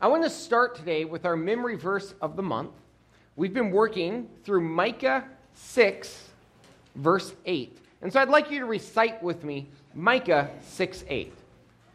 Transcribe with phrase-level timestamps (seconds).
[0.00, 2.70] I want to start today with our memory verse of the month.
[3.34, 5.24] We've been working through Micah
[5.54, 6.28] 6,
[6.94, 7.76] verse 8.
[8.02, 11.32] And so I'd like you to recite with me Micah 6, 8.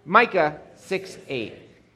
[0.04, 1.54] Micah 6, 8.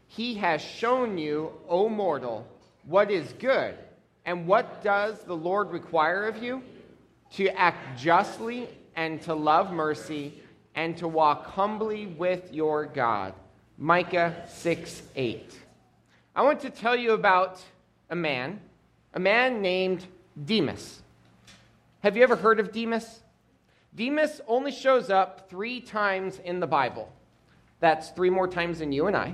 [0.07, 2.47] He has shown you, O mortal,
[2.85, 3.75] what is good.
[4.23, 6.63] And what does the Lord require of you?
[7.33, 10.41] To act justly and to love mercy
[10.73, 13.33] and to walk humbly with your God.
[13.77, 15.66] Micah 6 8.
[16.37, 17.59] I want to tell you about
[18.11, 18.59] a man,
[19.15, 20.05] a man named
[20.45, 21.01] Demas.
[22.01, 23.21] Have you ever heard of Demas?
[23.95, 27.11] Demas only shows up three times in the Bible.
[27.79, 29.33] That's three more times than you and I.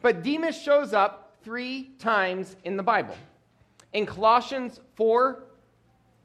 [0.00, 3.16] But Demas shows up three times in the Bible.
[3.94, 5.42] In Colossians 4,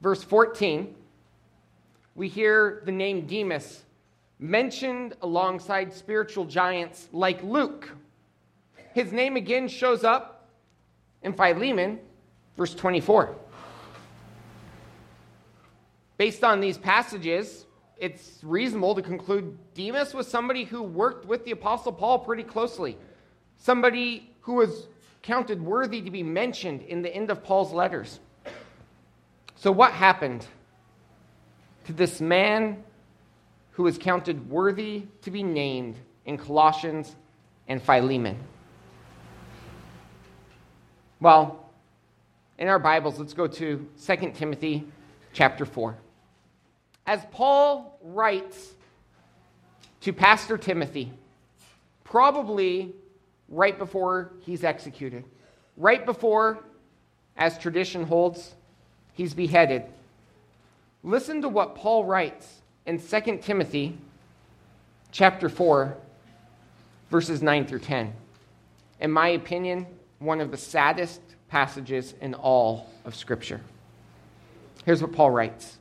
[0.00, 0.94] verse 14,
[2.14, 3.82] we hear the name Demas
[4.38, 7.90] mentioned alongside spiritual giants like Luke.
[8.92, 10.48] His name again shows up
[11.22, 12.00] in Philemon,
[12.56, 13.36] verse 24.
[16.16, 21.52] Based on these passages, it's reasonable to conclude Demas was somebody who worked with the
[21.52, 22.96] Apostle Paul pretty closely,
[23.58, 24.88] somebody who was
[25.22, 28.18] counted worthy to be mentioned in the end of Paul's letters.
[29.54, 30.46] So, what happened
[31.84, 32.82] to this man
[33.72, 37.14] who was counted worthy to be named in Colossians
[37.68, 38.38] and Philemon?
[41.22, 41.68] Well,
[42.56, 44.86] in our Bibles, let's go to 2 Timothy
[45.34, 45.94] chapter 4.
[47.06, 48.72] As Paul writes
[50.00, 51.12] to Pastor Timothy,
[52.04, 52.94] probably
[53.50, 55.24] right before he's executed,
[55.76, 56.60] right before,
[57.36, 58.54] as tradition holds,
[59.12, 59.82] he's beheaded.
[61.02, 63.98] Listen to what Paul writes in 2 Timothy
[65.12, 65.98] chapter 4
[67.10, 68.10] verses 9 through 10.
[69.00, 69.86] In my opinion,
[70.20, 73.60] one of the saddest passages in all of scripture.
[74.84, 75.78] Here's what Paul writes.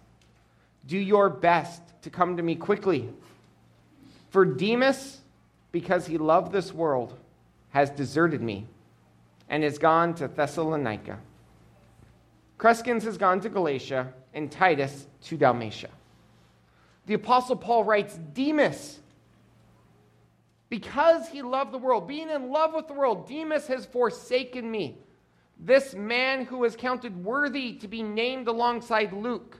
[0.87, 3.07] Do your best to come to me quickly.
[4.31, 5.21] For Demas,
[5.71, 7.15] because he loved this world,
[7.69, 8.65] has deserted me
[9.47, 11.19] and has gone to Thessalonica.
[12.57, 15.89] Crescens has gone to Galatia, and Titus to Dalmatia.
[17.05, 18.99] The Apostle Paul writes Demas,
[20.69, 24.99] because he loved the world, being in love with the world, Demas has forsaken me.
[25.59, 29.59] This man who was counted worthy to be named alongside Luke,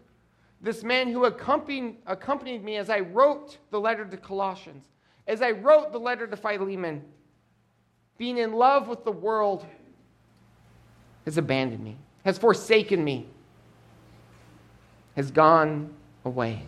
[0.62, 4.86] this man who accompanied, accompanied me as I wrote the letter to Colossians,
[5.28, 7.04] as I wrote the letter to Philemon,
[8.18, 9.66] being in love with the world,
[11.26, 13.28] has abandoned me, has forsaken me,
[15.16, 15.94] has gone
[16.24, 16.64] away.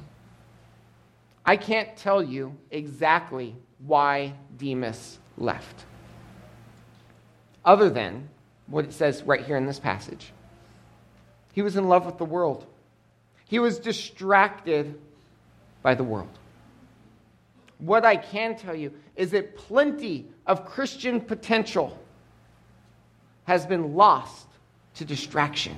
[1.46, 5.85] I can't tell you exactly why Demas left,
[7.66, 8.29] other than
[8.68, 10.31] what it says right here in this passage.
[11.53, 12.66] He was in love with the world,
[13.46, 15.00] he was distracted
[15.81, 16.38] by the world.
[17.79, 21.97] What I can tell you is that plenty of Christian potential
[23.46, 24.47] has been lost
[24.96, 25.75] to distraction.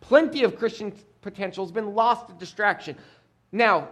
[0.00, 2.96] Plenty of Christian potential has been lost to distraction.
[3.54, 3.90] Now,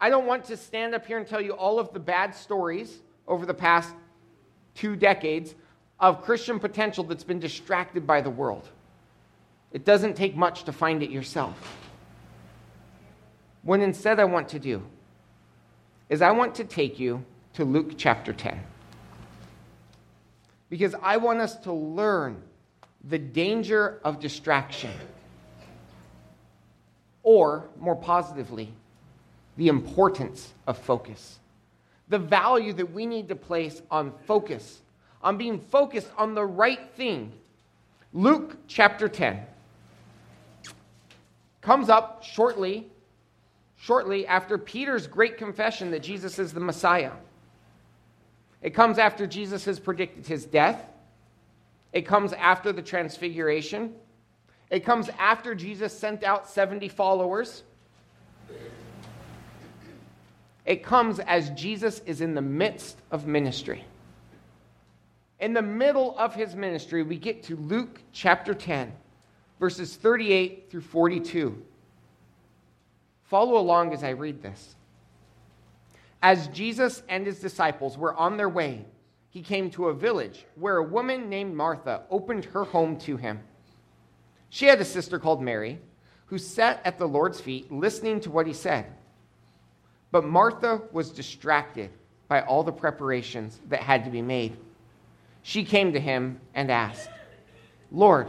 [0.00, 2.98] I don't want to stand up here and tell you all of the bad stories
[3.28, 3.94] over the past
[4.74, 5.54] two decades
[6.00, 8.70] of Christian potential that's been distracted by the world.
[9.70, 11.76] It doesn't take much to find it yourself.
[13.60, 14.82] What instead I want to do
[16.08, 18.58] is I want to take you to Luke chapter 10.
[20.70, 22.40] Because I want us to learn
[23.04, 24.92] the danger of distraction.
[27.22, 28.72] Or, more positively,
[29.56, 31.38] the importance of focus,
[32.08, 34.80] the value that we need to place on focus,
[35.22, 37.32] on being focused on the right thing.
[38.12, 39.40] Luke chapter 10
[41.60, 42.86] comes up shortly
[43.76, 47.12] shortly after Peter's great confession that Jesus is the Messiah.
[48.62, 50.82] It comes after Jesus has predicted his death.
[51.92, 53.94] It comes after the transfiguration.
[54.70, 57.62] It comes after Jesus sent out 70 followers.
[60.66, 63.84] It comes as Jesus is in the midst of ministry.
[65.38, 68.92] In the middle of his ministry, we get to Luke chapter 10,
[69.60, 71.62] verses 38 through 42.
[73.24, 74.74] Follow along as I read this.
[76.20, 78.84] As Jesus and his disciples were on their way,
[79.28, 83.40] he came to a village where a woman named Martha opened her home to him.
[84.48, 85.78] She had a sister called Mary
[86.26, 88.86] who sat at the Lord's feet listening to what he said.
[90.10, 91.90] But Martha was distracted
[92.28, 94.56] by all the preparations that had to be made.
[95.42, 97.08] She came to him and asked,
[97.92, 98.28] Lord,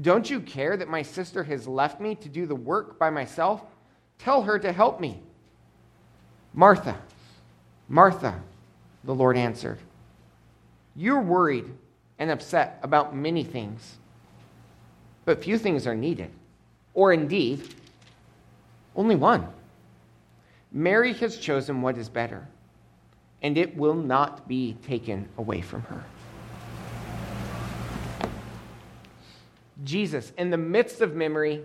[0.00, 3.62] don't you care that my sister has left me to do the work by myself?
[4.18, 5.20] Tell her to help me.
[6.52, 6.96] Martha,
[7.88, 8.40] Martha,
[9.04, 9.78] the Lord answered,
[10.94, 11.72] You're worried
[12.18, 13.96] and upset about many things,
[15.24, 16.30] but few things are needed,
[16.94, 17.74] or indeed,
[18.96, 19.46] only one.
[20.72, 22.46] Mary has chosen what is better,
[23.42, 26.04] and it will not be taken away from her.
[29.84, 31.62] Jesus, in the midst of memory,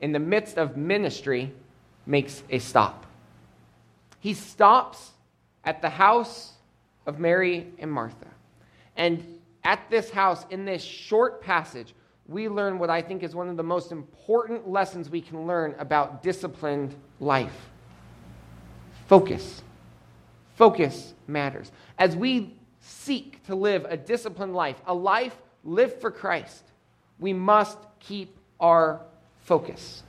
[0.00, 1.52] in the midst of ministry,
[2.06, 3.04] makes a stop.
[4.20, 5.10] He stops
[5.64, 6.52] at the house
[7.06, 8.28] of Mary and Martha.
[8.96, 11.94] And at this house, in this short passage,
[12.26, 15.74] we learn what I think is one of the most important lessons we can learn
[15.78, 17.68] about disciplined life
[19.08, 19.62] focus.
[20.54, 21.72] Focus matters.
[21.98, 26.62] As we seek to live a disciplined life, a life lived for Christ,
[27.18, 29.00] we must keep our
[29.42, 30.02] focus.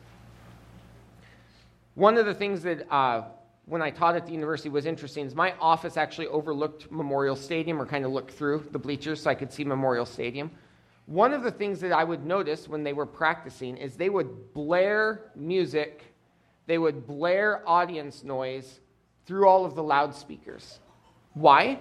[1.96, 3.24] One of the things that uh,
[3.66, 7.82] when I taught at the university was interesting is my office actually overlooked Memorial Stadium
[7.82, 10.52] or kind of looked through the bleachers so I could see Memorial Stadium.
[11.06, 14.54] One of the things that I would notice when they were practicing is they would
[14.54, 16.04] blare music,
[16.68, 18.80] they would blare audience noise
[19.30, 20.80] through all of the loudspeakers.
[21.36, 21.78] Why?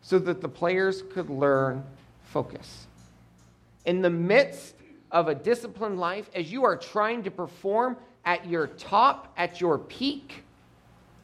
[0.00, 1.84] So that the players could learn
[2.24, 2.88] focus
[3.84, 4.74] in the midst
[5.12, 9.78] of a disciplined life, as you are trying to perform at your top, at your
[9.78, 10.44] peak,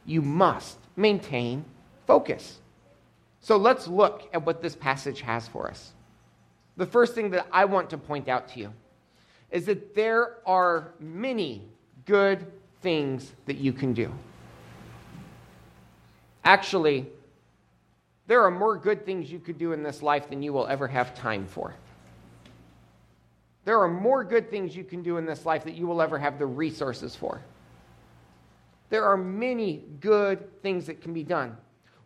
[0.05, 1.65] you must maintain
[2.05, 2.59] focus.
[3.41, 5.93] So let's look at what this passage has for us.
[6.77, 8.73] The first thing that I want to point out to you
[9.51, 11.63] is that there are many
[12.05, 12.45] good
[12.81, 14.11] things that you can do.
[16.49, 17.05] Actually,
[18.25, 20.87] there are more good things you could do in this life than you will ever
[20.87, 21.75] have time for.
[23.65, 26.17] There are more good things you can do in this life that you will ever
[26.17, 27.39] have the resources for.
[28.89, 31.55] There are many good things that can be done.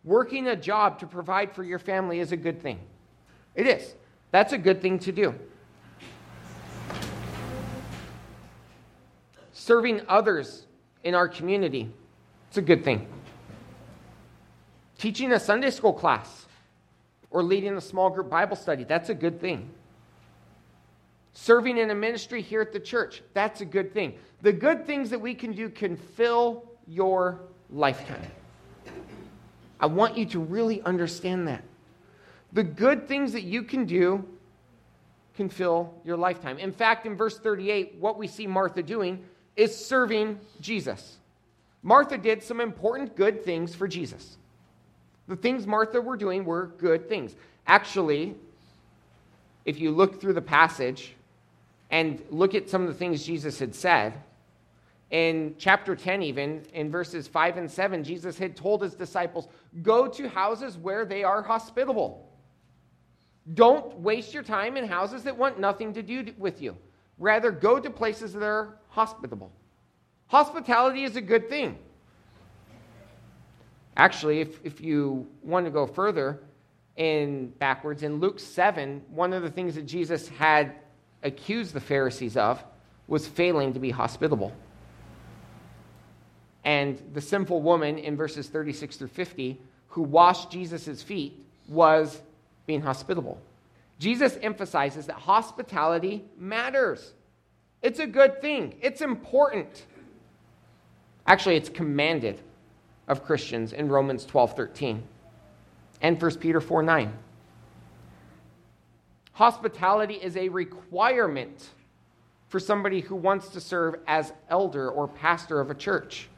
[0.04, 2.80] Working a job to provide for your family is a good thing.
[3.54, 3.94] It is.
[4.30, 5.34] That's a good thing to do.
[9.54, 10.66] Serving others
[11.02, 11.90] in our community,
[12.48, 13.08] it's a good thing.
[14.98, 16.46] Teaching a Sunday school class
[17.30, 19.70] or leading a small group Bible study, that's a good thing.
[21.32, 24.14] Serving in a ministry here at the church, that's a good thing.
[24.42, 28.22] The good things that we can do can fill your lifetime.
[29.80, 31.64] I want you to really understand that.
[32.52, 34.24] The good things that you can do
[35.36, 36.58] can fill your lifetime.
[36.58, 39.24] In fact, in verse 38, what we see Martha doing
[39.56, 41.18] is serving Jesus.
[41.82, 44.38] Martha did some important good things for Jesus.
[45.28, 47.34] The things Martha were doing were good things.
[47.66, 48.34] Actually,
[49.64, 51.14] if you look through the passage,
[51.94, 54.14] and look at some of the things Jesus had said.
[55.12, 59.46] In chapter 10, even in verses 5 and 7, Jesus had told his disciples,
[59.80, 62.28] Go to houses where they are hospitable.
[63.52, 66.76] Don't waste your time in houses that want nothing to do with you.
[67.18, 69.52] Rather, go to places that are hospitable.
[70.26, 71.78] Hospitality is a good thing.
[73.96, 76.40] Actually, if, if you want to go further
[76.96, 80.74] in backwards, in Luke 7, one of the things that Jesus had
[81.22, 82.62] accused the Pharisees of
[83.06, 84.52] was failing to be hospitable.
[86.64, 92.20] And the sinful woman in verses 36 through 50, who washed Jesus' feet, was
[92.66, 93.38] being hospitable.
[93.98, 97.12] Jesus emphasizes that hospitality matters.
[97.82, 99.84] It's a good thing, it's important.
[101.26, 102.40] Actually, it's commanded
[103.08, 105.02] of Christians in Romans 12 13
[106.00, 107.12] and 1 Peter 4 9.
[109.32, 111.70] Hospitality is a requirement
[112.48, 116.28] for somebody who wants to serve as elder or pastor of a church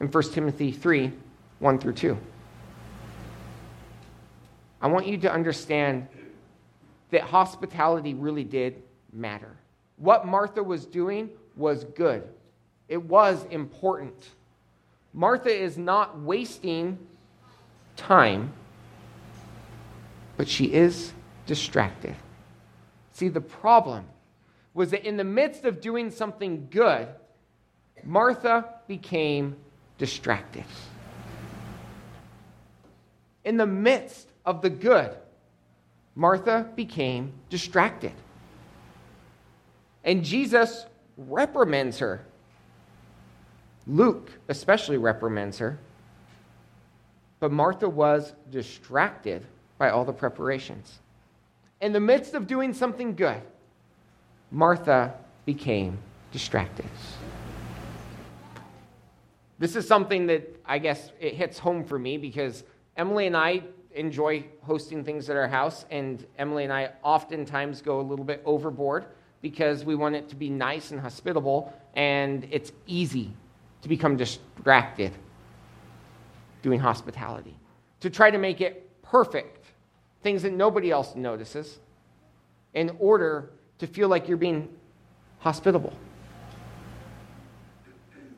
[0.00, 1.12] in 1 Timothy 3
[1.58, 2.16] 1 through 2.
[4.80, 6.06] I want you to understand
[7.10, 9.56] that hospitality really did matter.
[9.96, 12.22] What Martha was doing was good,
[12.88, 14.30] it was important.
[15.16, 16.98] Martha is not wasting
[17.96, 18.52] time,
[20.36, 21.14] but she is
[21.46, 22.14] distracted.
[23.12, 24.04] See, the problem
[24.74, 27.08] was that in the midst of doing something good,
[28.04, 29.56] Martha became
[29.96, 30.64] distracted.
[33.42, 35.16] In the midst of the good,
[36.14, 38.12] Martha became distracted.
[40.04, 40.84] And Jesus
[41.16, 42.26] reprimands her.
[43.86, 45.78] Luke especially reprimands her.
[47.38, 49.46] But Martha was distracted
[49.78, 51.00] by all the preparations.
[51.80, 53.42] In the midst of doing something good,
[54.50, 55.14] Martha
[55.44, 55.98] became
[56.32, 56.86] distracted.
[59.58, 62.64] This is something that I guess it hits home for me because
[62.96, 63.62] Emily and I
[63.94, 68.42] enjoy hosting things at our house, and Emily and I oftentimes go a little bit
[68.44, 69.06] overboard
[69.40, 73.32] because we want it to be nice and hospitable, and it's easy
[73.86, 75.12] to become distracted
[76.60, 77.56] doing hospitality,
[78.00, 79.64] to try to make it perfect,
[80.24, 81.78] things that nobody else notices,
[82.74, 84.68] in order to feel like you're being
[85.38, 85.92] hospitable.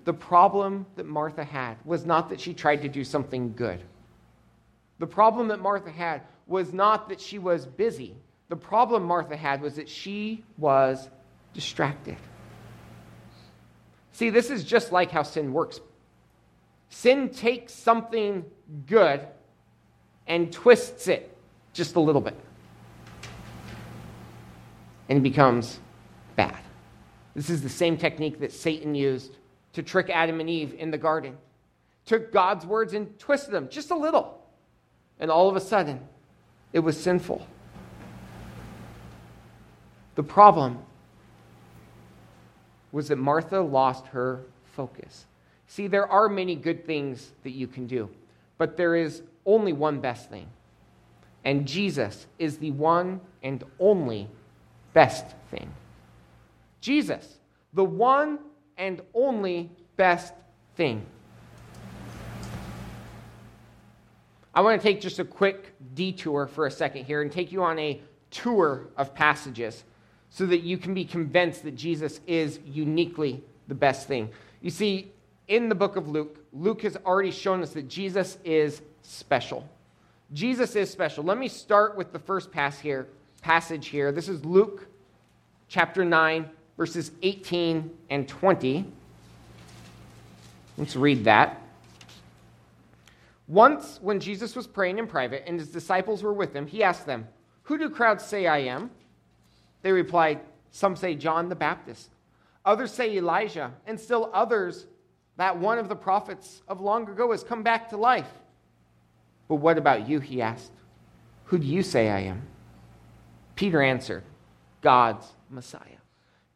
[0.05, 3.81] The problem that Martha had was not that she tried to do something good.
[4.99, 8.15] The problem that Martha had was not that she was busy.
[8.51, 11.09] The problem Martha had was that she was
[11.55, 12.19] distracted.
[14.19, 15.79] See, this is just like how sin works.
[16.89, 18.45] Sin takes something
[18.85, 19.21] good
[20.27, 21.39] and twists it
[21.73, 22.35] just a little bit.
[25.09, 25.79] And it becomes
[26.35, 26.59] bad.
[27.37, 29.37] This is the same technique that Satan used
[29.75, 31.39] to trick Adam and Eve in the garden.
[32.05, 34.45] Took God's words and twisted them just a little.
[35.21, 36.01] And all of a sudden,
[36.73, 37.47] it was sinful.
[40.17, 40.83] The problem
[42.93, 45.27] was that Martha lost her focus.
[45.67, 48.09] See, there are many good things that you can do,
[48.57, 50.49] but there is only one best thing.
[51.45, 54.29] And Jesus is the one and only
[54.93, 55.71] best thing.
[56.81, 57.39] Jesus,
[57.73, 58.39] the one
[58.77, 60.33] and only best
[60.77, 61.05] thing.
[64.55, 67.63] I want to take just a quick detour for a second here and take you
[67.63, 69.85] on a tour of passages
[70.31, 74.31] so that you can be convinced that Jesus is uniquely the best thing.
[74.61, 75.13] You see,
[75.47, 79.69] in the book of Luke, Luke has already shown us that Jesus is special.
[80.33, 81.25] Jesus is special.
[81.25, 83.09] Let me start with the first pass here,
[83.41, 84.13] passage here.
[84.13, 84.87] This is Luke
[85.69, 88.85] chapter 9, verses 18 and 20.
[90.77, 91.63] Let's read that.
[93.47, 97.07] Once, when Jesus was praying in private and his disciples were with him, he asked
[97.07, 97.27] them,
[97.65, 98.91] Who do crowds say I am?
[99.89, 100.41] They replied,
[100.71, 102.11] Some say John the Baptist,
[102.63, 104.87] others say Elijah, and still others
[105.39, 108.29] that one of the prophets of long ago has come back to life.
[109.49, 110.21] But what about you?
[110.21, 110.73] He asked.
[111.45, 112.43] Who do you say I am?
[113.55, 114.25] Peter answered,
[114.83, 116.03] God's Messiah.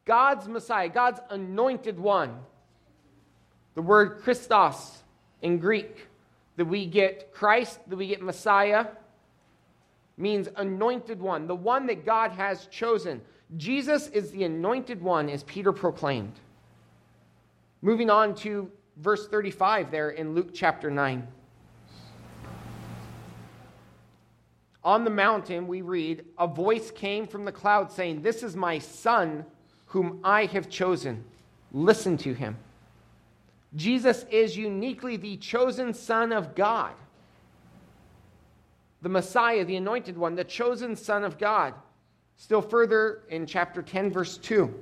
[0.05, 2.39] God's Messiah, God's anointed one.
[3.77, 5.05] The word Christos
[5.41, 6.07] in Greek,
[6.57, 8.89] that we get Christ, that we get Messiah,
[10.17, 13.21] means anointed one, the one that God has chosen.
[13.57, 16.39] Jesus is the anointed one, as Peter proclaimed.
[17.83, 21.27] Moving on to verse 35 there in Luke chapter 9.
[24.85, 28.79] On the mountain, we read, A voice came from the cloud saying, This is my
[28.79, 29.45] son,
[29.87, 31.25] whom I have chosen.
[31.73, 32.57] Listen to him.
[33.75, 36.93] Jesus is uniquely the chosen Son of God
[39.03, 41.75] the Messiah, the anointed one, the chosen Son of God.
[42.37, 44.73] Still further in chapter 10, verse 2.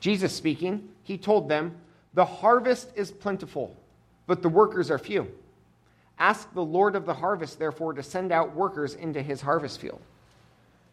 [0.00, 1.74] Jesus speaking, he told them,
[2.14, 3.76] The harvest is plentiful,
[4.26, 5.30] but the workers are few.
[6.18, 10.00] Ask the Lord of the harvest, therefore, to send out workers into his harvest field.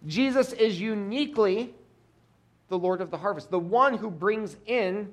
[0.07, 1.73] Jesus is uniquely
[2.69, 5.11] the Lord of the harvest, the one who brings in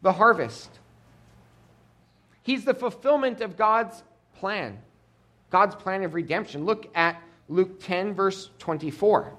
[0.00, 0.78] the harvest.
[2.42, 4.02] He's the fulfillment of God's
[4.38, 4.78] plan,
[5.50, 6.64] God's plan of redemption.
[6.64, 9.32] Look at Luke 10, verse 24.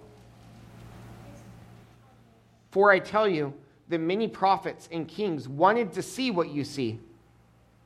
[2.72, 3.54] For I tell you
[3.90, 7.00] that many prophets and kings wanted to see what you see,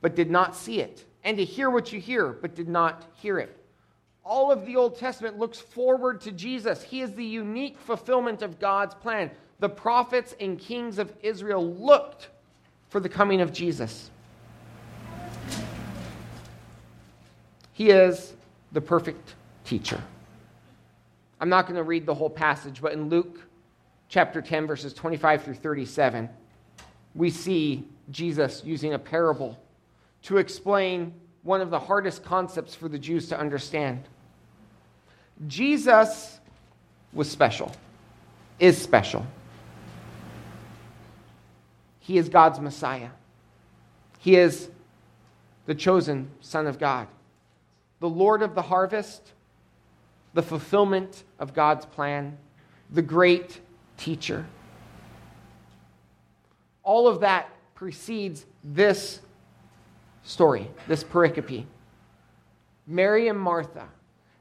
[0.00, 3.38] but did not see it, and to hear what you hear, but did not hear
[3.38, 3.54] it.
[4.24, 6.82] All of the Old Testament looks forward to Jesus.
[6.82, 9.30] He is the unique fulfillment of God's plan.
[9.58, 12.28] The prophets and kings of Israel looked
[12.90, 14.10] for the coming of Jesus.
[17.78, 18.34] He is
[18.72, 20.02] the perfect teacher.
[21.40, 23.38] I'm not going to read the whole passage, but in Luke
[24.08, 26.28] chapter 10, verses 25 through 37,
[27.14, 29.56] we see Jesus using a parable
[30.22, 34.02] to explain one of the hardest concepts for the Jews to understand.
[35.46, 36.40] Jesus
[37.12, 37.70] was special,
[38.58, 39.24] is special.
[42.00, 43.10] He is God's Messiah.
[44.18, 44.68] He is
[45.66, 47.06] the chosen Son of God
[48.00, 49.32] the Lord of the harvest,
[50.34, 52.36] the fulfillment of God's plan,
[52.90, 53.60] the great
[53.96, 54.46] teacher.
[56.82, 59.20] All of that precedes this
[60.22, 61.64] story, this pericope.
[62.86, 63.86] Mary and Martha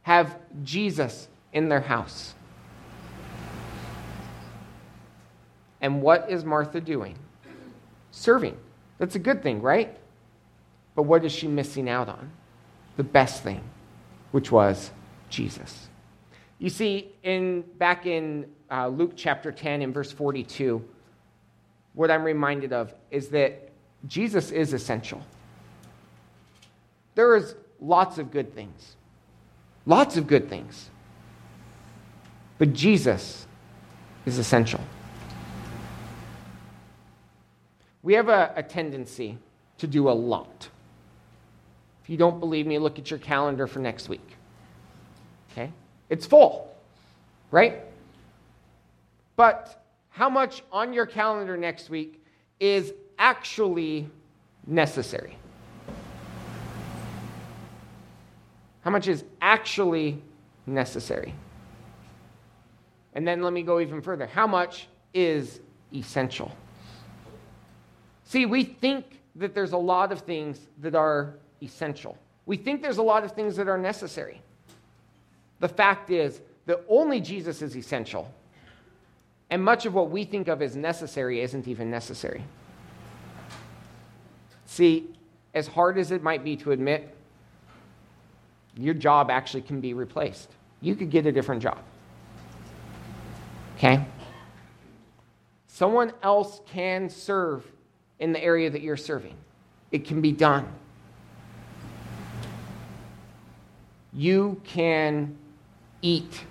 [0.04, 2.34] have Jesus in their house.
[5.82, 7.16] And what is Martha doing?
[8.12, 8.58] Serving.
[8.98, 9.96] That's a good thing, right?
[10.96, 12.32] But what is she missing out on?
[12.98, 13.62] The best thing,
[14.32, 14.92] which was
[15.30, 15.88] Jesus.
[16.60, 20.84] You see, in back in uh, Luke chapter 10 and verse 42,
[21.94, 23.70] what I'm reminded of is that
[24.08, 25.22] Jesus is essential.
[27.16, 28.96] There is lots of good things,
[29.86, 30.90] lots of good things,
[32.58, 33.48] but Jesus
[34.26, 34.82] is essential.
[38.04, 39.38] We have a, a tendency
[39.80, 40.70] to do a lot.
[42.08, 44.26] If you don't believe me, look at your calendar for next week.
[45.52, 45.74] Okay?
[46.08, 46.74] It's full,
[47.52, 47.82] right?
[49.36, 52.24] But how much on your calendar next week
[52.62, 54.10] is actually
[54.66, 55.38] necessary?
[58.86, 60.24] How much is actually
[60.66, 61.34] necessary?
[63.16, 64.28] And then let me go even further.
[64.28, 65.60] How much is
[65.94, 66.54] essential?
[68.24, 72.18] See, we think that there's a lot of things that are essential.
[72.46, 74.42] We think there's a lot of things that are necessary.
[75.60, 78.32] The fact is that only Jesus is essential,
[79.50, 82.44] and much of what we think of as necessary isn't even necessary.
[84.66, 85.08] See,
[85.54, 87.16] as hard as it might be to admit,
[88.76, 90.50] your job actually can be replaced.
[90.82, 91.80] You could get a different job.
[93.78, 94.06] Okay?
[95.68, 97.66] Someone else can serve
[98.20, 99.36] in the area that you're serving.
[99.92, 100.68] It can be done.
[104.18, 105.38] You can
[106.02, 106.44] eat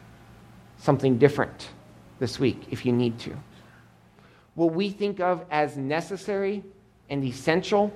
[0.79, 1.71] something different
[2.21, 3.37] this week if you need to.
[4.55, 6.63] What we think of as necessary
[7.11, 7.93] and essential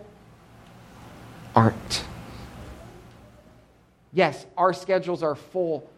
[1.55, 2.05] aren't.
[4.13, 5.89] Yes, our schedules are full,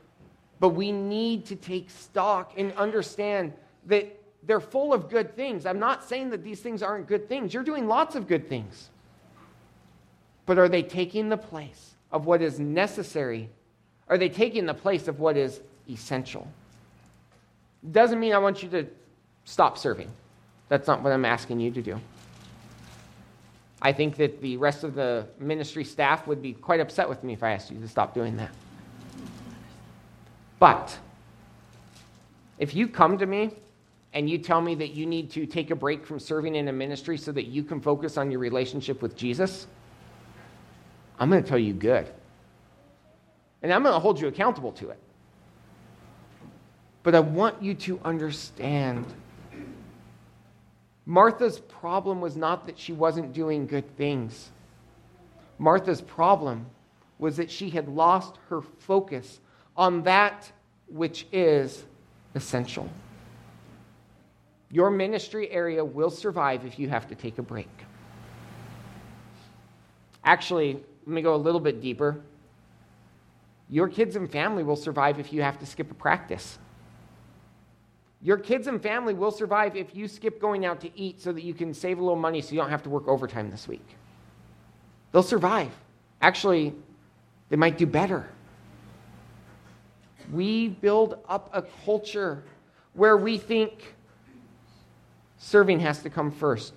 [0.61, 3.55] but we need to take stock and understand
[3.87, 5.65] that they're full of good things.
[5.65, 7.55] I'm not saying that these things aren't good things.
[7.55, 8.91] You're doing lots of good things.
[10.45, 13.49] But are they taking the place of what is necessary?
[14.13, 16.47] Are they taking the place of what is essential?
[17.93, 18.87] Doesn't mean I want you to
[19.47, 20.11] stop serving.
[20.69, 21.99] That's not what I'm asking you to do.
[23.81, 27.33] I think that the rest of the ministry staff would be quite upset with me
[27.33, 28.51] if I asked you to stop doing that.
[30.59, 30.99] But
[32.59, 33.55] if you come to me
[34.13, 36.73] and you tell me that you need to take a break from serving in a
[36.73, 39.67] ministry so that you can focus on your relationship with Jesus,
[41.19, 42.13] I'm going to tell you good.
[43.63, 44.99] And I'm going to hold you accountable to it.
[47.03, 49.07] But I want you to understand
[51.05, 54.51] Martha's problem was not that she wasn't doing good things.
[55.59, 56.67] Martha's problem
[57.19, 59.41] was that she had lost her focus
[59.77, 60.51] on that
[60.89, 61.85] which is
[62.35, 62.89] essential.
[64.71, 67.69] Your ministry area will survive if you have to take a break.
[70.25, 70.75] Actually,
[71.07, 72.21] let me go a little bit deeper.
[73.73, 76.59] Your kids and family will survive if you have to skip a practice.
[78.21, 81.43] Your kids and family will survive if you skip going out to eat so that
[81.43, 83.97] you can save a little money so you don't have to work overtime this week.
[85.11, 85.71] They'll survive.
[86.21, 86.75] Actually,
[87.49, 88.29] they might do better.
[90.31, 92.43] We build up a culture
[92.93, 93.95] where we think
[95.45, 96.75] Serving has to come first,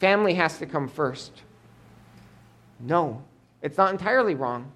[0.00, 1.42] family has to come first.
[2.80, 3.22] No,
[3.60, 4.72] it's not entirely wrong.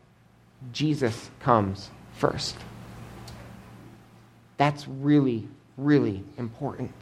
[0.70, 2.56] Jesus comes first.
[4.56, 6.94] That's really, really important.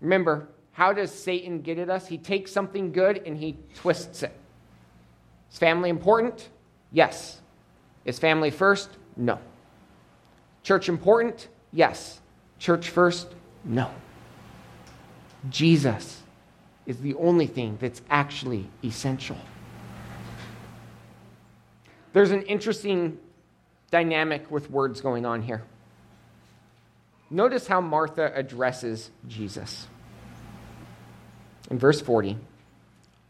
[0.00, 2.06] Remember, how does Satan get at us?
[2.06, 4.38] He takes something good and he twists it.
[5.50, 6.48] Is family important?
[6.92, 7.40] Yes.
[8.04, 8.90] Is family first?
[9.16, 9.38] No.
[10.62, 11.48] Church important?
[11.72, 12.20] Yes.
[12.58, 13.28] Church first?
[13.64, 13.90] No.
[15.50, 16.22] Jesus
[16.86, 19.36] is the only thing that's actually essential.
[22.16, 23.18] There's an interesting
[23.90, 25.62] dynamic with words going on here.
[27.28, 29.86] Notice how Martha addresses Jesus.
[31.70, 32.38] In verse 40,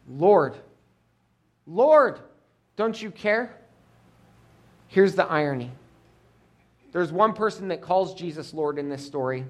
[0.07, 0.55] Lord,
[1.65, 2.17] Lord,
[2.77, 3.53] don't you care?
[4.87, 5.69] Here's the irony
[6.93, 9.43] there's one person that calls Jesus Lord in this story,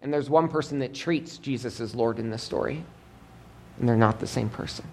[0.00, 2.82] and there's one person that treats Jesus as Lord in this story,
[3.78, 4.86] and they're not the same person.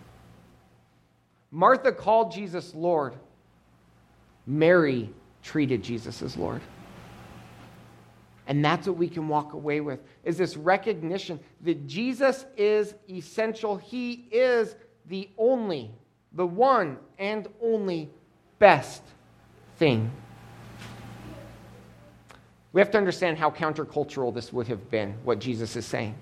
[1.51, 3.13] Martha called Jesus Lord.
[4.47, 5.09] Mary
[5.43, 6.61] treated Jesus as Lord.
[8.47, 13.75] And that's what we can walk away with is this recognition that Jesus is essential.
[13.75, 14.75] He is
[15.07, 15.91] the only,
[16.31, 18.09] the one and only
[18.57, 19.03] best
[19.77, 20.09] thing.
[22.71, 26.15] We have to understand how countercultural this would have been, what Jesus is saying.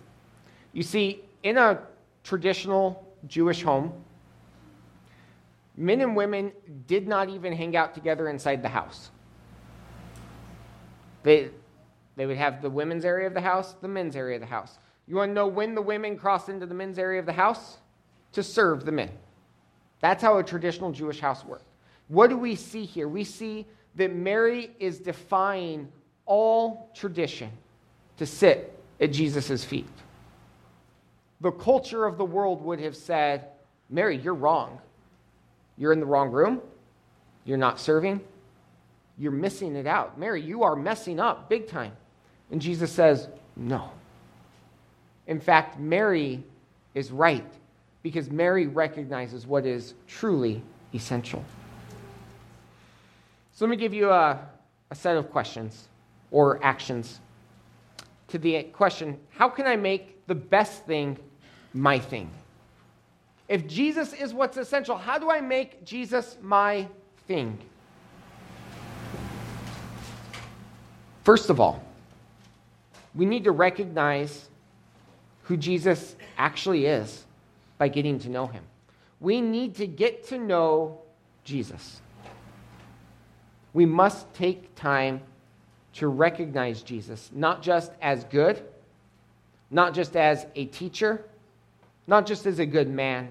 [0.74, 1.80] You see, in a
[2.24, 3.94] traditional Jewish home,
[5.78, 6.52] men and women
[6.88, 9.12] did not even hang out together inside the house.
[11.24, 11.50] They,
[12.16, 14.78] they would have the women's area of the house, the men's area of the house.
[15.08, 17.78] You want to know when the women crossed into the men's area of the house?
[18.34, 19.10] To serve the men.
[20.02, 21.66] That's how a traditional Jewish house worked.
[22.08, 23.08] What do we see here?
[23.08, 25.88] We see that Mary is defying
[26.26, 27.50] all tradition
[28.18, 29.88] to sit at Jesus' feet.
[31.42, 33.48] The culture of the world would have said,
[33.90, 34.80] Mary, you're wrong.
[35.78, 36.62] You're in the wrong room.
[37.44, 38.22] You're not serving.
[39.18, 40.20] You're missing it out.
[40.20, 41.94] Mary, you are messing up big time.
[42.52, 43.92] And Jesus says, No.
[45.28, 46.44] In fact, Mary
[46.94, 47.46] is right
[48.04, 50.62] because Mary recognizes what is truly
[50.94, 51.44] essential.
[53.54, 54.40] So let me give you a,
[54.92, 55.88] a set of questions
[56.30, 57.20] or actions
[58.28, 61.18] to the question how can I make the best thing
[61.74, 62.30] my thing?
[63.48, 66.88] If Jesus is what's essential, how do I make Jesus my
[67.28, 67.58] thing?
[71.24, 71.84] First of all,
[73.14, 74.50] we need to recognize
[75.44, 77.24] who Jesus actually is
[77.78, 78.64] by getting to know him.
[79.20, 81.00] We need to get to know
[81.44, 82.02] Jesus.
[83.74, 85.22] We must take time
[85.94, 88.64] to recognize Jesus, not just as good,
[89.72, 91.26] not just as a teacher,
[92.08, 93.30] not just as a good man,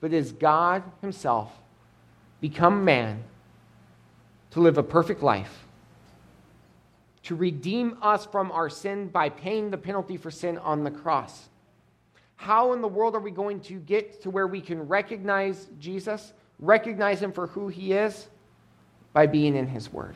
[0.00, 1.52] but as God Himself
[2.40, 3.22] become man
[4.50, 5.66] to live a perfect life,
[7.22, 11.48] to redeem us from our sin by paying the penalty for sin on the cross.
[12.36, 16.32] How in the world are we going to get to where we can recognize Jesus,
[16.58, 18.28] recognize Him for who He is?
[19.12, 20.14] By being in His Word,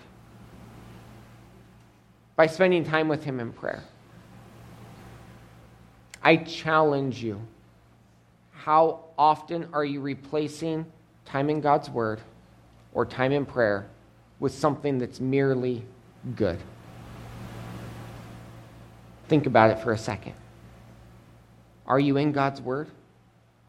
[2.36, 3.82] by spending time with Him in prayer.
[6.22, 7.40] I challenge you
[8.64, 10.86] how often are you replacing
[11.26, 12.18] time in God's Word
[12.94, 13.86] or time in prayer
[14.40, 15.84] with something that's merely
[16.34, 16.58] good?
[19.28, 20.32] Think about it for a second.
[21.86, 22.88] Are you in God's Word?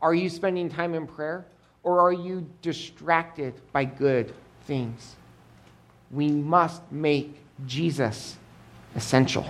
[0.01, 1.45] Are you spending time in prayer?
[1.83, 5.17] Or are you distracted by good things?
[6.09, 8.37] We must make Jesus
[8.95, 9.45] essential.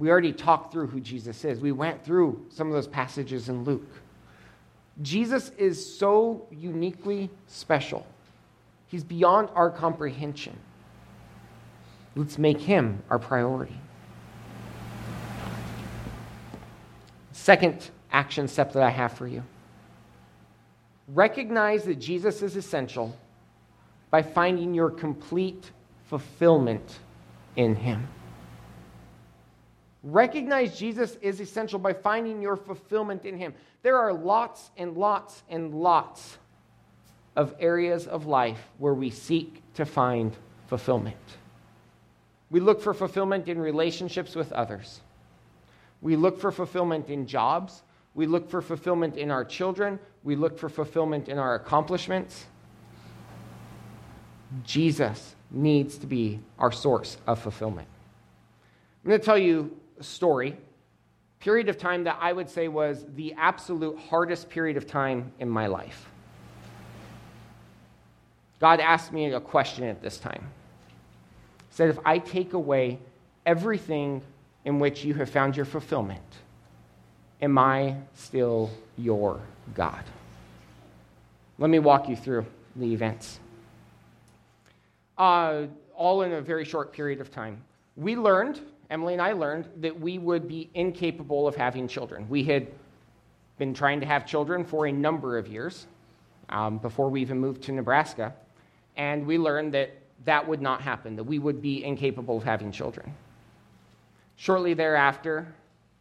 [0.00, 1.60] We already talked through who Jesus is.
[1.60, 3.86] We went through some of those passages in Luke.
[5.02, 8.06] Jesus is so uniquely special,
[8.86, 10.58] he's beyond our comprehension.
[12.16, 13.76] Let's make him our priority.
[17.32, 19.42] Second action step that I have for you
[21.08, 23.16] recognize that Jesus is essential
[24.10, 25.70] by finding your complete
[26.08, 27.00] fulfillment
[27.56, 28.08] in him.
[30.02, 33.54] Recognize Jesus is essential by finding your fulfillment in Him.
[33.82, 36.38] There are lots and lots and lots
[37.36, 40.34] of areas of life where we seek to find
[40.68, 41.16] fulfillment.
[42.50, 45.00] We look for fulfillment in relationships with others.
[46.00, 47.82] We look for fulfillment in jobs.
[48.14, 49.98] We look for fulfillment in our children.
[50.24, 52.46] We look for fulfillment in our accomplishments.
[54.64, 57.86] Jesus needs to be our source of fulfillment.
[59.04, 60.56] I'm going to tell you story,
[61.40, 65.48] period of time that I would say was the absolute hardest period of time in
[65.48, 66.06] my life.
[68.60, 70.46] God asked me a question at this time.
[71.68, 72.98] He said, If I take away
[73.46, 74.22] everything
[74.64, 76.20] in which you have found your fulfillment,
[77.40, 79.40] am I still your
[79.74, 80.04] God?
[81.58, 82.44] Let me walk you through
[82.76, 83.40] the events.
[85.16, 87.62] Uh, all in a very short period of time.
[87.96, 92.28] We learned Emily and I learned that we would be incapable of having children.
[92.28, 92.66] We had
[93.56, 95.86] been trying to have children for a number of years
[96.48, 98.34] um, before we even moved to Nebraska,
[98.96, 99.92] and we learned that
[100.24, 103.14] that would not happen, that we would be incapable of having children.
[104.36, 105.54] Shortly thereafter,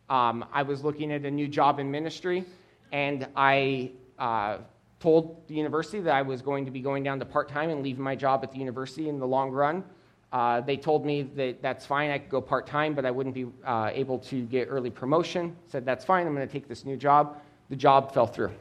[0.09, 2.43] um, I was looking at a new job in ministry,
[2.91, 4.57] and I uh,
[4.99, 7.83] told the university that I was going to be going down to part time and
[7.83, 9.83] leaving my job at the university in the long run
[10.31, 13.33] uh, they told me that that's fine, I could go part time, but I wouldn't
[13.33, 15.55] be uh, able to get early promotion.
[15.67, 17.41] Said, that's fine, I'm going to take this new job.
[17.69, 18.51] The job fell through.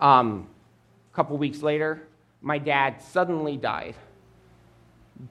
[0.00, 0.48] Um,
[1.12, 2.06] a couple weeks later,
[2.40, 3.96] my dad suddenly died.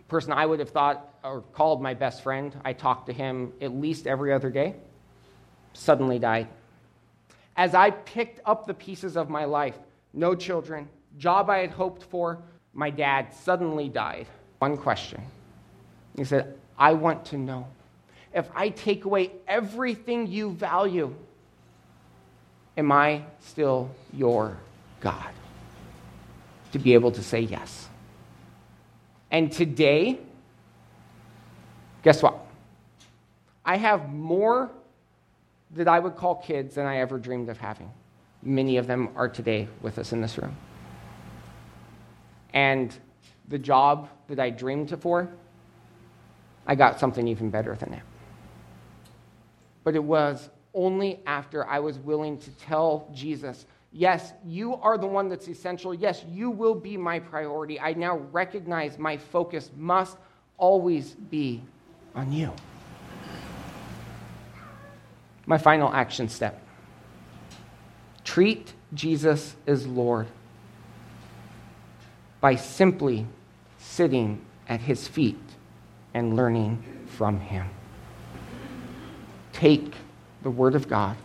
[0.07, 2.55] Person I would have thought or called my best friend.
[2.65, 4.75] I talked to him at least every other day.
[5.73, 6.47] suddenly died.
[7.55, 9.77] As I picked up the pieces of my life,
[10.13, 12.39] no children, job I had hoped for,
[12.73, 14.27] my dad suddenly died.
[14.59, 15.21] One question.
[16.15, 17.67] He said, I want to know
[18.33, 21.13] if I take away everything you value,
[22.77, 24.57] am I still your
[24.99, 25.31] God?
[26.73, 27.87] To be able to say yes.
[29.31, 30.19] And today,
[32.03, 32.37] guess what?
[33.65, 34.69] I have more
[35.71, 37.91] that I would call kids than I ever dreamed of having.
[38.43, 40.55] Many of them are today with us in this room.
[42.53, 42.95] And
[43.47, 45.29] the job that I dreamed for,
[46.65, 48.03] I got something even better than that.
[49.83, 55.07] But it was only after I was willing to tell Jesus, Yes, you are the
[55.07, 55.93] one that's essential.
[55.93, 57.79] Yes, you will be my priority.
[57.79, 60.17] I now recognize my focus must
[60.57, 61.63] always be
[62.13, 62.53] on you.
[65.45, 66.61] My final action step
[68.23, 70.27] treat Jesus as Lord
[72.39, 73.25] by simply
[73.77, 75.39] sitting at his feet
[76.13, 77.69] and learning from him.
[79.53, 79.93] Take
[80.43, 81.17] the Word of God,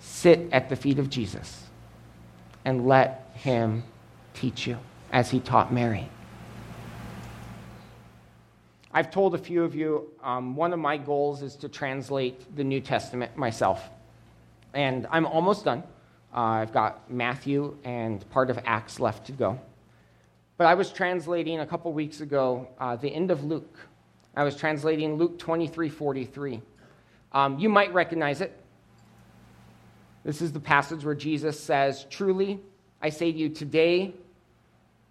[0.00, 1.64] sit at the feet of Jesus,
[2.64, 3.84] and let him
[4.34, 4.78] teach you
[5.12, 6.08] as he taught Mary.
[8.92, 12.64] I've told a few of you um, one of my goals is to translate the
[12.64, 13.88] New Testament myself.
[14.74, 15.84] And I'm almost done.
[16.34, 19.60] Uh, I've got Matthew and part of Acts left to go.
[20.60, 23.78] But I was translating a couple weeks ago uh, the end of Luke.
[24.36, 26.60] I was translating Luke 23 43.
[27.32, 28.54] Um, you might recognize it.
[30.22, 32.60] This is the passage where Jesus says, Truly,
[33.00, 34.12] I say to you, today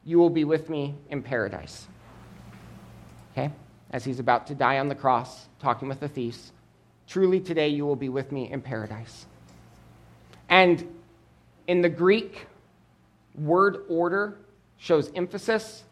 [0.05, 1.87] you will be with me in paradise.
[3.31, 3.51] Okay?
[3.89, 6.51] as he's about to die on the cross, talking with the thieves.
[7.07, 9.25] Truly, today you will be with me in paradise.
[10.47, 10.87] And
[11.65, 12.45] in the Greek,
[13.33, 14.37] word order
[14.79, 15.83] shows emphasis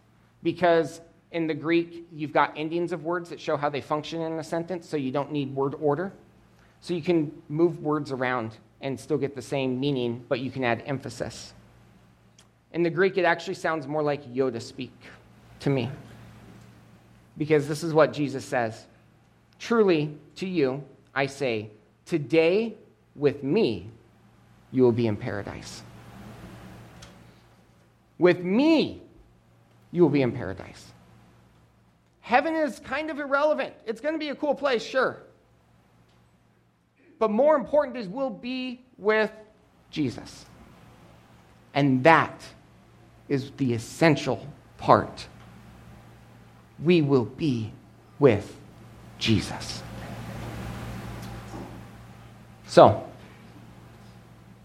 [0.44, 4.34] because in the Greek, you've got endings of words that show how they function in
[4.34, 6.12] a sentence, so you don't need word order.
[6.80, 10.64] So you can move words around and still get the same meaning, but you can
[10.64, 11.54] add emphasis.
[12.74, 14.94] In the Greek, it actually sounds more like Yoda speak
[15.60, 15.90] to me
[17.38, 18.86] because this is what Jesus says
[19.60, 20.84] Truly, to you,
[21.16, 21.72] I say,
[22.06, 22.76] today
[23.16, 23.90] with me,
[24.72, 25.82] you will be in paradise.
[28.20, 29.02] With me,
[29.92, 30.94] you will be in paradise.
[32.22, 33.74] Heaven is kind of irrelevant.
[33.86, 35.18] It's going to be a cool place, sure.
[37.20, 39.32] But more important is we'll be with
[39.92, 40.46] Jesus.
[41.74, 42.44] And that
[43.30, 44.46] is the essential
[44.78, 45.28] part
[46.84, 47.72] we will be
[48.20, 48.56] with
[49.20, 49.82] Jesus.
[52.68, 53.08] So,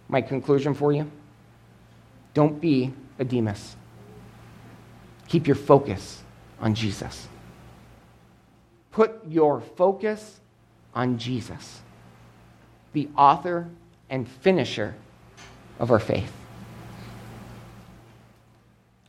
[0.08, 1.10] my conclusion for you
[2.34, 2.92] don't be
[5.28, 6.22] Keep your focus
[6.60, 7.28] on Jesus.
[8.90, 10.40] Put your focus
[10.94, 11.80] on Jesus,
[12.92, 13.68] the author
[14.10, 14.94] and finisher
[15.78, 16.30] of our faith.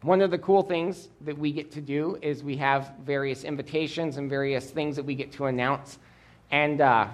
[0.02, 4.18] One of the cool things that we get to do is we have various invitations
[4.18, 5.98] and various things that we get to announce.
[6.52, 7.08] And uh,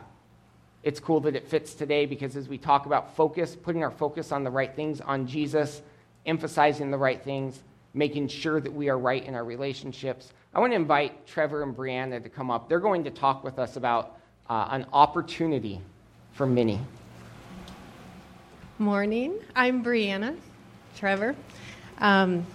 [0.82, 4.32] it's cool that it fits today because as we talk about focus, putting our focus
[4.32, 5.82] on the right things, on Jesus,
[6.30, 7.60] emphasizing the right things,
[7.94, 11.76] making sure that we are right in our relationships, I want to invite Trevor and
[11.76, 12.70] Brianna to come up.
[12.70, 14.18] They're going to talk with us about
[14.50, 15.82] uh, an opportunity
[16.34, 16.80] for many.
[18.78, 19.38] Morning.
[19.56, 20.38] I'm Brianna.
[20.96, 21.36] Trevor.
[21.98, 22.46] Um,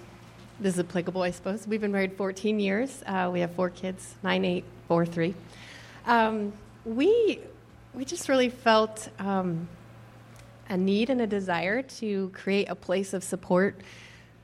[0.61, 1.67] this is applicable, I suppose.
[1.67, 3.03] We've been married 14 years.
[3.07, 5.35] Uh, we have four kids, nine, eight, four, three.
[6.07, 6.53] Um,
[6.85, 7.41] we
[7.95, 9.69] we just really felt um,
[10.69, 13.81] a need and a desire to create a place of support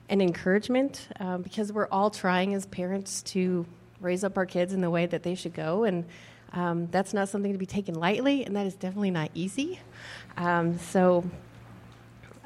[0.08, 3.66] and encouragement um, because we're all trying as parents to
[4.00, 6.04] raise up our kids in the way that they should go, and
[6.52, 9.80] um, that's not something to be taken lightly, and that is definitely not easy.
[10.36, 11.24] Um, so.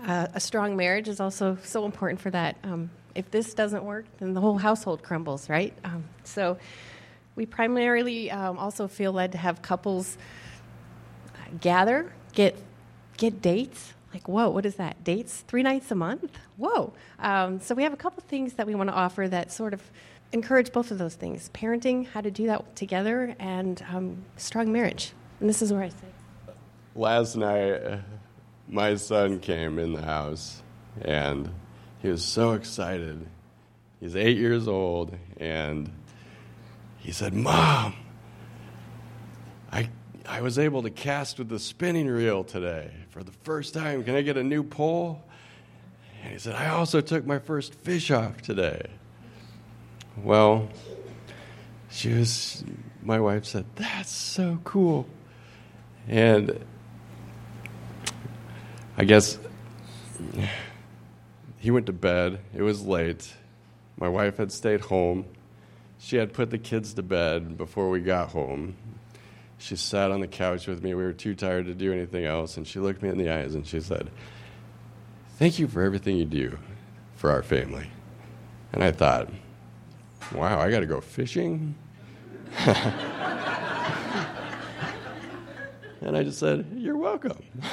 [0.07, 2.59] Uh, a strong marriage is also so important for that.
[2.63, 5.73] Um, if this doesn't work, then the whole household crumbles, right?
[5.83, 6.59] Um, so
[7.37, 10.19] we primarily um, also feel led to have couples
[11.61, 12.57] gather, get
[13.17, 13.95] get dates.
[14.13, 15.03] Like, whoa, what is that?
[15.03, 16.39] Dates three nights a month?
[16.57, 16.93] Whoa.
[17.19, 19.83] Um, so we have a couple things that we want to offer that sort of
[20.33, 25.13] encourage both of those things: parenting, how to do that together, and um, strong marriage.
[25.41, 26.55] And this is where I say.
[26.95, 28.01] Last night,
[28.69, 30.63] my son came in the house,
[31.01, 31.51] and
[32.01, 33.27] he was so excited.
[34.01, 35.91] He's eight years old, and
[36.99, 37.95] he said, Mom,
[40.27, 44.05] I, was able to cast with the spinning reel today for the first time.
[44.05, 45.23] Can I get a new pole?
[46.23, 48.87] And he said, I also took my first fish off today.
[50.17, 50.69] Well,
[51.91, 52.65] she was,
[53.03, 55.07] my wife said, That's so cool.
[56.09, 56.65] And
[58.97, 59.39] I guess
[61.59, 62.41] he went to bed.
[62.55, 63.35] It was late.
[63.97, 65.27] My wife had stayed home.
[65.99, 68.77] She had put the kids to bed before we got home.
[69.65, 70.93] She sat on the couch with me.
[70.93, 72.59] We were too tired to do anything else.
[72.59, 74.11] And she looked me in the eyes and she said,
[75.39, 76.59] Thank you for everything you do
[77.17, 77.91] for our family.
[78.75, 79.31] And I thought,
[80.35, 81.75] wow, I got to go fishing?
[82.59, 82.77] and
[86.15, 87.43] I just said, You're welcome.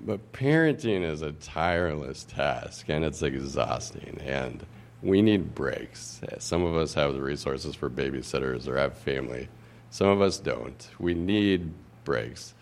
[0.00, 4.18] but parenting is a tireless task and it's exhausting.
[4.24, 4.64] And
[5.04, 6.20] we need breaks.
[6.38, 9.48] Some of us have the resources for babysitters or have family,
[9.90, 10.88] some of us don't.
[10.98, 11.70] We need
[12.04, 12.54] breaks.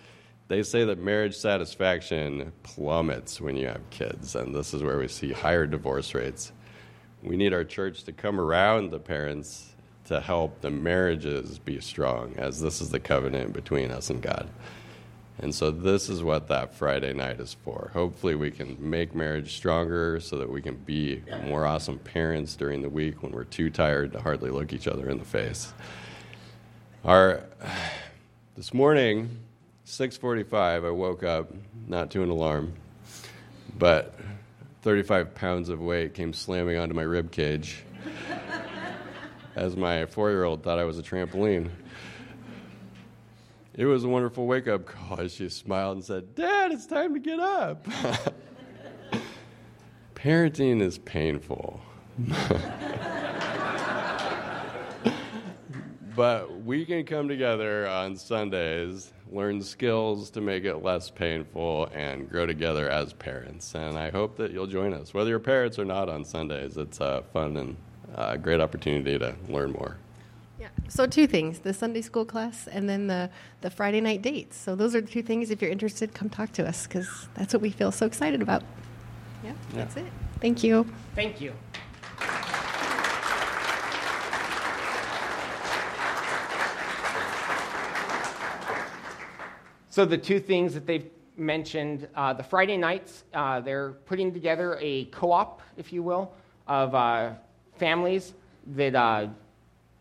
[0.48, 5.08] They say that marriage satisfaction plummets when you have kids, and this is where we
[5.08, 6.52] see higher divorce rates.
[7.22, 9.74] We need our church to come around the parents
[10.06, 14.50] to help the marriages be strong, as this is the covenant between us and God.
[15.38, 17.90] And so, this is what that Friday night is for.
[17.94, 22.82] Hopefully, we can make marriage stronger so that we can be more awesome parents during
[22.82, 25.72] the week when we're too tired to hardly look each other in the face.
[27.04, 27.44] Our,
[28.56, 29.38] this morning,
[29.86, 31.50] 6:45, I woke up,
[31.88, 32.74] not to an alarm,
[33.76, 34.14] but
[34.82, 37.82] 35 pounds of weight came slamming onto my rib cage
[39.56, 41.70] as my four-year-old thought I was a trampoline.
[43.74, 47.20] It was a wonderful wake up call she smiled and said, Dad, it's time to
[47.20, 47.86] get up.
[50.14, 51.80] Parenting is painful.
[56.14, 62.28] but we can come together on Sundays, learn skills to make it less painful, and
[62.28, 63.74] grow together as parents.
[63.74, 65.14] And I hope that you'll join us.
[65.14, 67.76] Whether you're parents or not on Sundays, it's a fun and
[68.14, 69.96] a great opportunity to learn more.
[70.62, 70.68] Yeah.
[70.86, 73.30] So two things: the Sunday school class, and then the
[73.62, 74.56] the Friday night dates.
[74.56, 75.50] So those are the two things.
[75.50, 78.62] If you're interested, come talk to us because that's what we feel so excited about.
[79.42, 79.76] Yeah, yeah.
[79.76, 80.06] that's it.
[80.40, 80.86] Thank you.
[81.16, 81.52] Thank you.
[89.90, 94.78] So the two things that they've mentioned, uh, the Friday nights, uh, they're putting together
[94.80, 96.32] a co-op, if you will,
[96.68, 97.32] of uh,
[97.78, 98.34] families
[98.68, 99.26] that uh,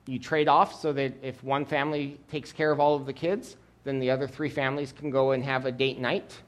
[0.07, 3.57] you trade off so that if one family takes care of all of the kids,
[3.83, 6.41] then the other three families can go and have a date night.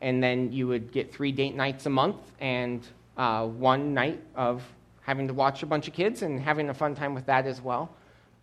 [0.00, 2.86] And then you would get three date nights a month and
[3.16, 4.62] uh, one night of
[5.02, 7.60] having to watch a bunch of kids and having a fun time with that as
[7.60, 7.94] well.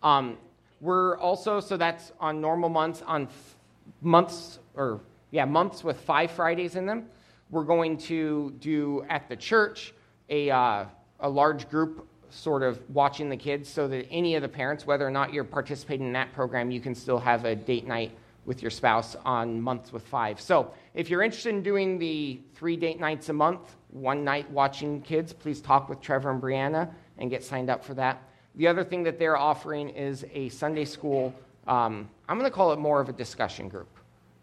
[0.02, 0.38] Um,
[0.80, 3.56] we're also, so that's on normal months, on f-
[4.00, 7.06] months, or yeah, months with five Fridays in them.
[7.50, 9.92] We're going to do at the church
[10.28, 10.84] a, uh,
[11.20, 15.06] a large group sort of watching the kids so that any of the parents, whether
[15.06, 18.12] or not you're participating in that program, you can still have a date night
[18.46, 20.40] with your spouse on months with five.
[20.40, 25.02] So if you're interested in doing the three date nights a month, one night watching
[25.02, 28.22] kids, please talk with Trevor and Brianna and get signed up for that.
[28.56, 31.34] The other thing that they're offering is a Sunday school,
[31.66, 33.88] um, I'm going to call it more of a discussion group.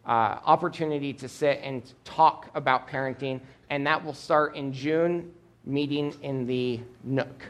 [0.06, 5.34] Uh, opportunity to sit and talk about parenting, and that will start in June,
[5.66, 7.44] meeting in the Nook.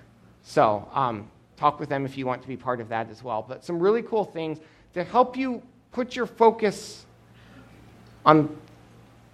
[0.47, 3.45] So um, talk with them if you want to be part of that as well.
[3.45, 4.59] But some really cool things
[4.93, 7.05] to help you put your focus
[8.25, 8.55] on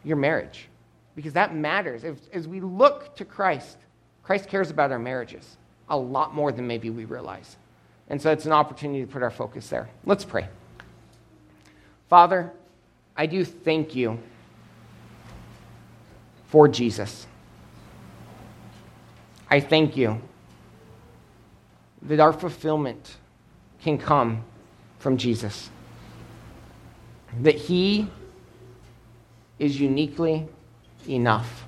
[0.03, 0.69] your marriage
[1.15, 2.03] because that matters.
[2.03, 3.77] If, as we look to Christ,
[4.23, 7.57] Christ cares about our marriages a lot more than maybe we realize.
[8.09, 9.89] And so it's an opportunity to put our focus there.
[10.05, 10.47] Let's pray.
[12.09, 12.51] Father,
[13.15, 14.17] I do thank you
[16.47, 17.27] for Jesus.
[19.47, 20.19] I thank you
[22.03, 23.15] that our fulfillment
[23.81, 24.43] can come
[24.99, 25.69] from Jesus.
[27.41, 28.09] That He
[29.59, 30.47] is uniquely
[31.07, 31.65] enough.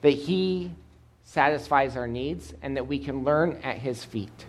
[0.00, 0.72] That He
[1.24, 4.46] satisfies our needs and that we can learn at His feet.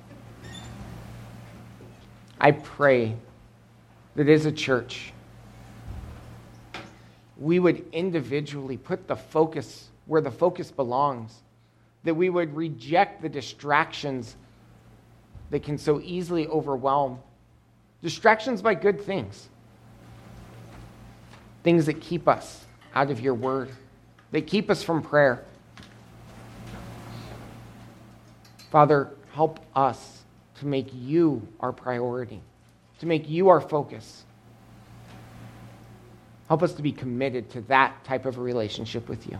[2.39, 3.15] I pray
[4.15, 5.13] that as a church,
[7.37, 11.41] we would individually put the focus where the focus belongs
[12.03, 14.35] that we would reject the distractions
[15.49, 17.19] that can so easily overwhelm.
[18.01, 19.47] Distractions by good things,
[21.63, 23.69] things that keep us out of your word,
[24.31, 25.45] that keep us from prayer.
[28.71, 30.23] Father, help us
[30.59, 32.41] to make you our priority,
[32.99, 34.25] to make you our focus.
[36.47, 39.39] Help us to be committed to that type of a relationship with you.